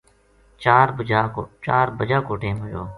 [0.63, 0.87] چار
[2.05, 2.83] بجا کو ٹیم ہویو